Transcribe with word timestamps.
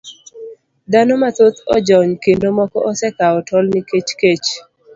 Dhano 0.91 1.13
mathoth 1.23 1.57
ojony 1.75 2.11
kendo 2.23 2.47
moko 2.57 2.77
osekawo 2.89 3.37
tol 3.49 3.65
nikech 3.71 4.09
kech. 4.19 4.47